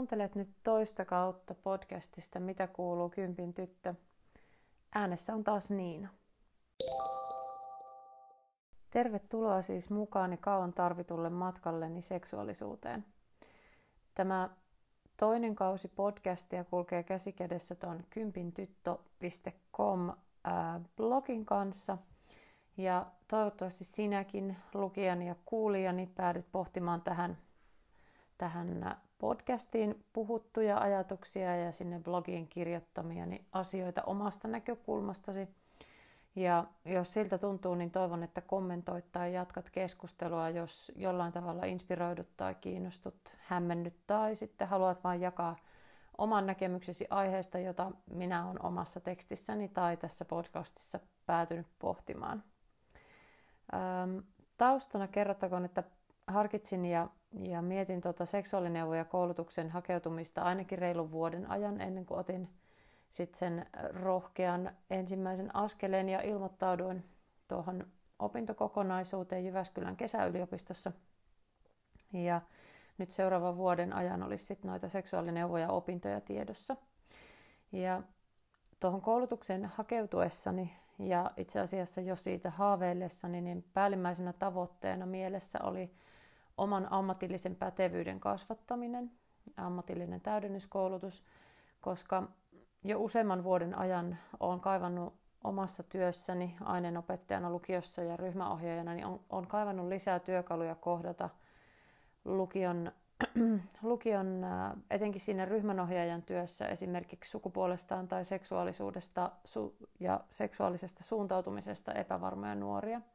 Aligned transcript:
Kuuntelet 0.00 0.34
nyt 0.34 0.50
toista 0.62 1.04
kautta 1.04 1.54
podcastista 1.54 2.40
Mitä 2.40 2.66
kuuluu 2.66 3.08
kympin 3.08 3.54
tyttö. 3.54 3.94
Äänessä 4.94 5.34
on 5.34 5.44
taas 5.44 5.70
Niina. 5.70 6.08
Tervetuloa 8.90 9.62
siis 9.62 9.90
mukaani 9.90 10.36
kauan 10.36 10.72
tarvitulle 10.72 11.30
matkalleni 11.30 12.02
seksuaalisuuteen. 12.02 13.04
Tämä 14.14 14.50
toinen 15.16 15.54
kausi 15.54 15.88
podcastia 15.88 16.64
kulkee 16.64 17.02
käsikädessä 17.02 17.74
tuon 17.74 18.04
kympintyttö.com 18.10 20.12
blogin 20.96 21.46
kanssa. 21.46 21.98
Ja 22.76 23.06
toivottavasti 23.28 23.84
sinäkin 23.84 24.56
lukijani 24.74 25.28
ja 25.28 25.34
kuulijani 25.44 26.10
päädyt 26.14 26.46
pohtimaan 26.52 27.02
tähän, 27.02 27.38
tähän 28.40 28.96
podcastiin 29.18 30.04
puhuttuja 30.12 30.78
ajatuksia 30.78 31.56
ja 31.56 31.72
sinne 31.72 32.00
blogiin 32.00 32.48
kirjoittamia 32.48 33.24
asioita 33.52 34.02
omasta 34.02 34.48
näkökulmastasi. 34.48 35.48
Ja 36.36 36.64
jos 36.84 37.14
siltä 37.14 37.38
tuntuu, 37.38 37.74
niin 37.74 37.90
toivon, 37.90 38.22
että 38.22 38.40
kommentoit 38.40 39.12
tai 39.12 39.34
jatkat 39.34 39.70
keskustelua, 39.70 40.50
jos 40.50 40.92
jollain 40.96 41.32
tavalla 41.32 41.64
inspiroidut 41.64 42.26
tai 42.36 42.54
kiinnostut, 42.54 43.14
hämmennyt 43.38 43.94
tai 44.06 44.36
sitten 44.36 44.68
haluat 44.68 45.04
vain 45.04 45.20
jakaa 45.20 45.56
oman 46.18 46.46
näkemyksesi 46.46 47.06
aiheesta, 47.10 47.58
jota 47.58 47.90
minä 48.10 48.46
olen 48.46 48.64
omassa 48.64 49.00
tekstissäni 49.00 49.68
tai 49.68 49.96
tässä 49.96 50.24
podcastissa 50.24 51.00
päätynyt 51.26 51.66
pohtimaan. 51.78 52.42
taustana 54.56 55.08
kerrottakoon, 55.08 55.64
että 55.64 55.82
harkitsin 56.30 56.86
ja 56.86 57.08
ja 57.32 57.62
mietin 57.62 58.00
tuota 58.00 58.26
seksuaalineuvoja 58.26 59.04
koulutuksen 59.04 59.70
hakeutumista 59.70 60.42
ainakin 60.42 60.78
reilun 60.78 61.10
vuoden 61.10 61.50
ajan 61.50 61.80
ennen 61.80 62.06
kuin 62.06 62.20
otin 62.20 62.48
sit 63.08 63.34
sen 63.34 63.66
rohkean 64.02 64.70
ensimmäisen 64.90 65.56
askeleen 65.56 66.08
ja 66.08 66.20
ilmoittauduin 66.20 67.04
tuohon 67.48 67.86
opintokokonaisuuteen 68.18 69.46
Jyväskylän 69.46 69.96
kesäyliopistossa. 69.96 70.92
Ja 72.12 72.40
nyt 72.98 73.10
seuraavan 73.10 73.56
vuoden 73.56 73.92
ajan 73.92 74.22
olisi 74.22 74.44
sit 74.44 74.64
noita 74.64 74.88
seksuaalineuvoja 74.88 75.68
opintoja 75.68 76.20
tiedossa. 76.20 76.76
Ja 77.72 78.02
tuohon 78.80 79.00
koulutukseen 79.00 79.64
hakeutuessani 79.64 80.76
ja 80.98 81.30
itse 81.36 81.60
asiassa 81.60 82.00
jo 82.00 82.16
siitä 82.16 82.50
haaveillessani, 82.50 83.40
niin 83.40 83.64
päällimmäisenä 83.74 84.32
tavoitteena 84.32 85.06
mielessä 85.06 85.58
oli 85.62 85.90
oman 86.58 86.92
ammatillisen 86.92 87.56
pätevyyden 87.56 88.20
kasvattaminen, 88.20 89.10
ammatillinen 89.56 90.20
täydennyskoulutus, 90.20 91.24
koska 91.80 92.28
jo 92.84 93.00
useamman 93.00 93.44
vuoden 93.44 93.78
ajan 93.78 94.18
olen 94.40 94.60
kaivannut 94.60 95.14
omassa 95.44 95.82
työssäni 95.82 96.56
aineenopettajana 96.60 97.50
lukiossa 97.50 98.02
ja 98.02 98.16
ryhmäohjaajana, 98.16 98.94
niin 98.94 99.06
on, 99.30 99.46
kaivannut 99.46 99.88
lisää 99.88 100.18
työkaluja 100.18 100.74
kohdata 100.74 101.28
lukion, 102.24 102.92
lukion, 103.82 104.46
etenkin 104.90 105.20
siinä 105.20 105.44
ryhmänohjaajan 105.44 106.22
työssä 106.22 106.68
esimerkiksi 106.68 107.30
sukupuolestaan 107.30 108.08
tai 108.08 108.24
seksuaalisuudesta 108.24 109.30
ja 110.00 110.20
seksuaalisesta 110.30 111.04
suuntautumisesta 111.04 111.92
epävarmoja 111.92 112.54
nuoria– 112.54 113.00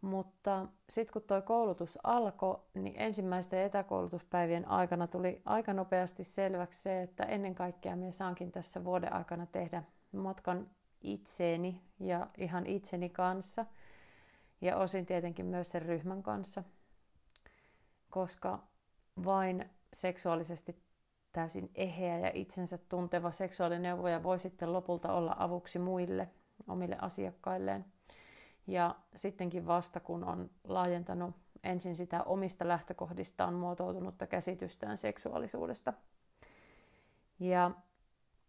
mutta 0.00 0.66
sitten 0.90 1.12
kun 1.12 1.22
tuo 1.22 1.42
koulutus 1.42 1.98
alkoi, 2.02 2.58
niin 2.74 2.94
ensimmäisten 2.96 3.60
etäkoulutuspäivien 3.60 4.68
aikana 4.68 5.06
tuli 5.06 5.42
aika 5.44 5.72
nopeasti 5.72 6.24
selväksi 6.24 6.82
se, 6.82 7.02
että 7.02 7.24
ennen 7.24 7.54
kaikkea 7.54 7.96
minä 7.96 8.12
saankin 8.12 8.52
tässä 8.52 8.84
vuoden 8.84 9.12
aikana 9.12 9.46
tehdä 9.46 9.82
matkan 10.12 10.70
itseeni 11.00 11.82
ja 12.00 12.26
ihan 12.36 12.66
itseni 12.66 13.08
kanssa. 13.08 13.66
Ja 14.60 14.76
osin 14.76 15.06
tietenkin 15.06 15.46
myös 15.46 15.68
sen 15.68 15.82
ryhmän 15.82 16.22
kanssa. 16.22 16.62
Koska 18.10 18.62
vain 19.24 19.70
seksuaalisesti 19.92 20.82
täysin 21.32 21.70
eheä 21.74 22.18
ja 22.18 22.30
itsensä 22.34 22.78
tunteva 22.78 23.30
seksuaalineuvoja 23.30 24.22
voi 24.22 24.38
sitten 24.38 24.72
lopulta 24.72 25.12
olla 25.12 25.36
avuksi 25.38 25.78
muille, 25.78 26.28
omille 26.68 26.96
asiakkailleen– 27.00 27.84
ja 28.68 28.94
sittenkin 29.14 29.66
vasta 29.66 30.00
kun 30.00 30.24
on 30.24 30.50
laajentanut 30.64 31.34
ensin 31.62 31.96
sitä 31.96 32.22
omista 32.22 32.68
lähtökohdistaan 32.68 33.54
muotoutunutta 33.54 34.26
käsitystään 34.26 34.96
seksuaalisuudesta. 34.96 35.92
Ja 37.40 37.70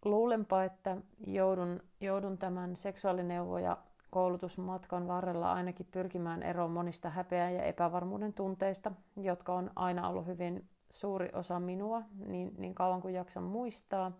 luulenpa, 0.05 0.63
että 0.63 0.97
joudun, 1.27 1.83
joudun 2.01 2.37
tämän 2.37 2.75
seksuaalineuvoja 2.75 3.77
koulutusmatkan 4.09 5.07
varrella 5.07 5.53
ainakin 5.53 5.87
pyrkimään 5.91 6.43
eroon 6.43 6.71
monista 6.71 7.09
häpeä- 7.09 7.49
ja 7.49 7.63
epävarmuuden 7.63 8.33
tunteista, 8.33 8.91
jotka 9.17 9.53
on 9.53 9.71
aina 9.75 10.09
ollut 10.09 10.25
hyvin 10.25 10.69
suuri 10.91 11.29
osa 11.33 11.59
minua, 11.59 12.01
niin, 12.27 12.51
niin 12.57 12.75
kauan 12.75 13.01
kuin 13.01 13.13
jaksan 13.13 13.43
muistaa. 13.43 14.11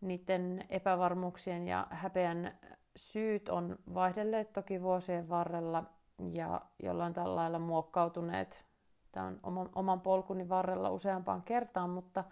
Niiden 0.00 0.64
epävarmuuksien 0.68 1.68
ja 1.68 1.86
häpeän 1.90 2.58
syyt 2.98 3.48
on 3.48 3.78
vaihdelleet 3.94 4.52
toki 4.52 4.82
vuosien 4.82 5.28
varrella 5.28 5.84
ja 6.32 6.60
jollain 6.82 7.14
tällä 7.14 7.36
lailla 7.36 7.58
muokkautuneet 7.58 8.64
tämän 9.12 9.40
oman, 9.42 9.70
oman 9.74 10.00
polkuni 10.00 10.48
varrella 10.48 10.90
useampaan 10.90 11.42
kertaan, 11.42 11.90
mutta 11.90 12.24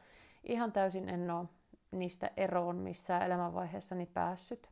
ihan 0.44 0.72
täysin 0.72 1.08
en 1.08 1.30
ole 1.30 1.46
niistä 1.90 2.30
eroon 2.36 2.76
missään 2.76 3.22
elämänvaiheessani 3.22 4.06
päässyt. 4.06 4.70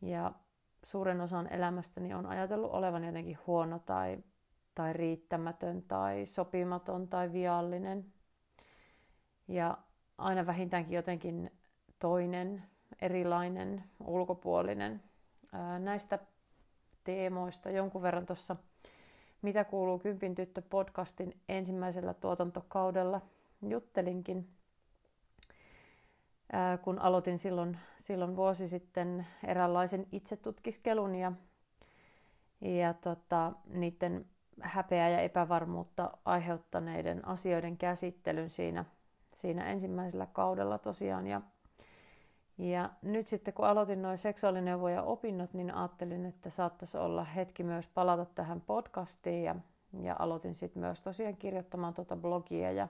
Ja 0.00 0.32
suuren 0.82 1.20
osan 1.20 1.52
elämästäni 1.52 2.14
on 2.14 2.26
ajatellut 2.26 2.72
olevan 2.72 3.04
jotenkin 3.04 3.38
huono 3.46 3.78
tai, 3.78 4.18
tai 4.74 4.92
riittämätön 4.92 5.82
tai 5.82 6.26
sopimaton 6.26 7.08
tai 7.08 7.32
viallinen. 7.32 8.12
Ja 9.48 9.78
aina 10.18 10.46
vähintäänkin 10.46 10.96
jotenkin 10.96 11.50
toinen 11.98 12.62
erilainen, 13.02 13.84
ulkopuolinen. 14.04 15.02
Näistä 15.78 16.18
teemoista 17.04 17.70
jonkun 17.70 18.02
verran 18.02 18.26
tuossa 18.26 18.56
Mitä 19.42 19.64
kuuluu 19.64 19.98
Kympin 19.98 20.34
tyttö 20.34 20.62
podcastin 20.62 21.40
ensimmäisellä 21.48 22.14
tuotantokaudella 22.14 23.20
juttelinkin, 23.68 24.48
kun 26.82 26.98
aloitin 26.98 27.38
silloin, 27.38 27.78
silloin 27.96 28.36
vuosi 28.36 28.68
sitten 28.68 29.26
eräänlaisen 29.46 30.06
itsetutkiskelun 30.12 31.14
ja, 31.14 31.32
ja 32.60 32.94
tota, 32.94 33.52
niiden 33.66 34.26
häpeää 34.60 35.08
ja 35.08 35.20
epävarmuutta 35.20 36.10
aiheuttaneiden 36.24 37.28
asioiden 37.28 37.76
käsittelyn 37.76 38.50
siinä, 38.50 38.84
siinä 39.32 39.64
ensimmäisellä 39.64 40.26
kaudella 40.26 40.78
tosiaan. 40.78 41.26
Ja 41.26 41.40
ja 42.60 42.90
nyt 43.02 43.26
sitten 43.26 43.54
kun 43.54 43.66
aloitin 43.66 44.02
noin 44.02 44.18
seksuaalineuvoja 44.18 45.02
opinnot, 45.02 45.54
niin 45.54 45.74
ajattelin, 45.74 46.26
että 46.26 46.50
saattaisi 46.50 46.98
olla 46.98 47.24
hetki 47.24 47.62
myös 47.62 47.88
palata 47.88 48.24
tähän 48.24 48.60
podcastiin 48.60 49.44
ja, 49.44 49.54
ja 50.02 50.16
aloitin 50.18 50.54
sitten 50.54 50.80
myös 50.80 51.00
tosiaan 51.00 51.36
kirjoittamaan 51.36 51.94
tuota 51.94 52.16
blogia. 52.16 52.72
Ja 52.72 52.88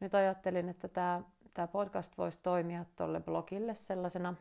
nyt 0.00 0.14
ajattelin, 0.14 0.68
että 0.68 0.88
tämä, 0.88 1.22
tämä 1.54 1.66
podcast 1.66 2.18
voisi 2.18 2.38
toimia 2.42 2.84
tuolle 2.96 3.20
blogille 3.20 3.74
sellaisena 3.74 4.34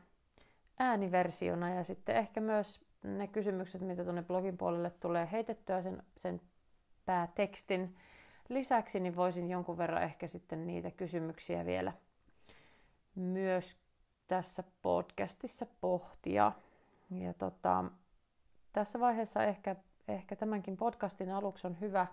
ääniversiona 0.79 1.69
ja 1.69 1.83
sitten 1.83 2.15
ehkä 2.15 2.41
myös 2.41 2.85
ne 3.03 3.27
kysymykset, 3.27 3.81
mitä 3.81 4.03
tuonne 4.03 4.23
blogin 4.23 4.57
puolelle 4.57 4.89
tulee 4.89 5.27
heitettyä 5.31 5.81
sen, 5.81 6.03
sen 6.17 6.41
päätekstin 7.05 7.95
lisäksi, 8.49 8.99
niin 8.99 9.15
voisin 9.15 9.49
jonkun 9.49 9.77
verran 9.77 10.03
ehkä 10.03 10.27
sitten 10.27 10.67
niitä 10.67 10.91
kysymyksiä 10.91 11.65
vielä 11.65 11.93
myös 13.15 13.82
tässä 14.27 14.63
podcastissa 14.81 15.65
pohtia. 15.81 16.51
Ja 17.11 17.33
tota, 17.33 17.83
tässä 18.73 18.99
vaiheessa 18.99 19.43
ehkä, 19.43 19.75
ehkä 20.07 20.35
tämänkin 20.35 20.77
podcastin 20.77 21.31
aluksi 21.31 21.67
on 21.67 21.79
hyvä, 21.81 22.07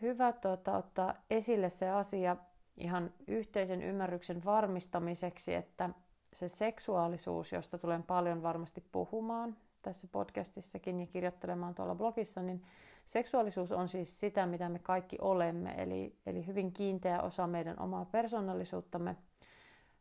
hyvä 0.00 0.32
tota, 0.32 0.76
ottaa 0.76 1.14
esille 1.30 1.70
se 1.70 1.90
asia 1.90 2.36
ihan 2.76 3.12
yhteisen 3.26 3.82
ymmärryksen 3.82 4.44
varmistamiseksi, 4.44 5.54
että 5.54 5.90
se 6.32 6.48
seksuaalisuus, 6.48 7.52
josta 7.52 7.78
tulen 7.78 8.02
paljon 8.02 8.42
varmasti 8.42 8.84
puhumaan 8.92 9.56
tässä 9.82 10.08
podcastissakin 10.12 11.00
ja 11.00 11.06
kirjoittelemaan 11.06 11.74
tuolla 11.74 11.94
blogissa, 11.94 12.42
niin 12.42 12.62
seksuaalisuus 13.04 13.72
on 13.72 13.88
siis 13.88 14.20
sitä, 14.20 14.46
mitä 14.46 14.68
me 14.68 14.78
kaikki 14.78 15.16
olemme, 15.20 15.74
eli, 15.78 16.16
eli 16.26 16.46
hyvin 16.46 16.72
kiinteä 16.72 17.22
osa 17.22 17.46
meidän 17.46 17.80
omaa 17.80 18.04
persoonallisuuttamme– 18.04 19.16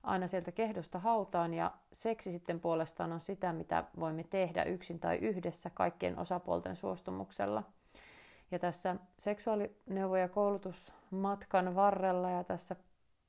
aina 0.04 0.28
sieltä 0.28 0.52
kehdosta 0.52 1.00
hautaan 1.00 1.54
ja 1.54 1.72
seksi 1.92 2.32
sitten 2.32 2.60
puolestaan 2.60 3.12
on 3.12 3.20
sitä, 3.20 3.54
mitä 3.54 3.84
voimme 4.00 4.24
tehdä 4.24 4.64
yksin 4.64 5.00
tai 5.00 5.18
yhdessä 5.18 5.70
kaikkien 5.70 6.20
osapuolten 6.20 6.76
suostumuksella. 6.76 7.64
Ja 8.52 8.60
tässä 8.60 8.96
seksuaalineuvo- 9.18 10.18
ja 10.18 10.30
koulutusmatkan 10.30 11.76
varrella 11.76 12.30
ja 12.30 12.44
tässä, 12.44 12.76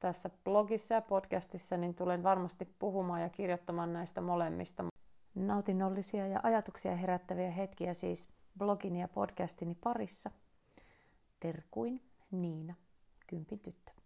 tässä 0.01 0.31
blogissa 0.45 0.95
ja 0.95 1.01
podcastissa 1.01 1.77
niin 1.77 1.95
tulen 1.95 2.23
varmasti 2.23 2.69
puhumaan 2.79 3.23
ja 3.23 3.29
kirjoittamaan 3.29 3.93
näistä 3.93 4.21
molemmista. 4.21 4.85
Nautinnollisia 5.35 6.27
ja 6.27 6.41
ajatuksia 6.43 6.97
herättäviä 6.97 7.51
hetkiä 7.51 7.95
siis 7.95 8.29
blogin 8.59 8.97
ja 8.97 9.09
podcastini 9.09 9.75
parissa. 9.75 10.31
Terkuin 11.41 12.03
Niina, 12.31 12.75
kympin 13.27 13.59
tyttö. 13.59 14.00